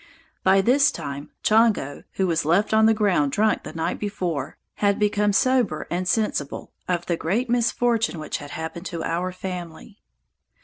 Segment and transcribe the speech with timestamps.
[0.43, 4.97] By this time, Chongo, (who was left on the ground drunk the night before,) had
[4.97, 10.01] become sober and sensible of the great misfortune which had happened to our family.